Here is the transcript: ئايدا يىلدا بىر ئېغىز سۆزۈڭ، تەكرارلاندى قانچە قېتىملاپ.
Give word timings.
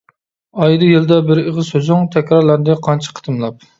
ئايدا 0.61 0.87
يىلدا 0.91 1.17
بىر 1.29 1.41
ئېغىز 1.43 1.69
سۆزۈڭ، 1.75 2.07
تەكرارلاندى 2.17 2.79
قانچە 2.89 3.15
قېتىملاپ. 3.21 3.63